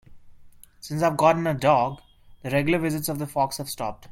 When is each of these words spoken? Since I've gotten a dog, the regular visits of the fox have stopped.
Since 0.79 1.03
I've 1.03 1.15
gotten 1.15 1.45
a 1.45 1.53
dog, 1.53 2.01
the 2.41 2.49
regular 2.49 2.79
visits 2.79 3.07
of 3.07 3.19
the 3.19 3.27
fox 3.27 3.57
have 3.57 3.69
stopped. 3.69 4.07